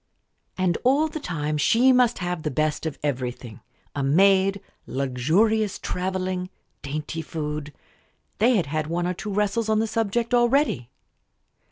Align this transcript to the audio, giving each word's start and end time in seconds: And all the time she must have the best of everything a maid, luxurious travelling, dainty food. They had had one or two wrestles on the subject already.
And 0.57 0.79
all 0.83 1.07
the 1.07 1.19
time 1.19 1.57
she 1.59 1.91
must 1.93 2.17
have 2.17 2.41
the 2.41 2.49
best 2.49 2.87
of 2.87 2.97
everything 3.03 3.59
a 3.95 4.01
maid, 4.01 4.59
luxurious 4.87 5.77
travelling, 5.77 6.49
dainty 6.81 7.21
food. 7.21 7.71
They 8.39 8.55
had 8.55 8.65
had 8.65 8.87
one 8.87 9.05
or 9.05 9.13
two 9.13 9.31
wrestles 9.31 9.69
on 9.69 9.77
the 9.77 9.85
subject 9.85 10.33
already. 10.33 10.89